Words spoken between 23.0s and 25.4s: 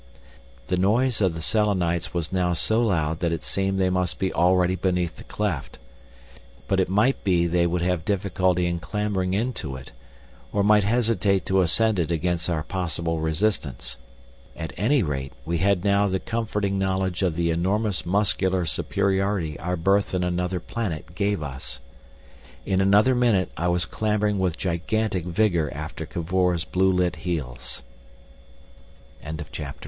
minute I was clambering with gigantic